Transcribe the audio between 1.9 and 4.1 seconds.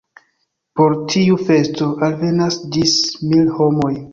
alvenas ĝis mil homoj.